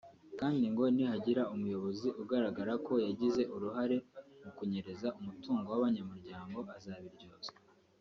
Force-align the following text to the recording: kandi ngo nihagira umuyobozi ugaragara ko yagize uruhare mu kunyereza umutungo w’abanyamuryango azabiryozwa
kandi 0.39 0.65
ngo 0.73 0.83
nihagira 0.95 1.43
umuyobozi 1.53 2.07
ugaragara 2.21 2.73
ko 2.85 2.93
yagize 3.05 3.41
uruhare 3.55 3.97
mu 4.43 4.51
kunyereza 4.57 5.07
umutungo 5.19 5.67
w’abanyamuryango 5.73 6.59
azabiryozwa 6.77 7.57